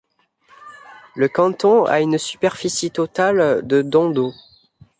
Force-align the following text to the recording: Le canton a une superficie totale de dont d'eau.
Le 1.15 1.27
canton 1.27 1.85
a 1.85 1.99
une 1.99 2.17
superficie 2.17 2.89
totale 2.89 3.61
de 3.67 3.83
dont 3.83 4.09
d'eau. 4.09 4.33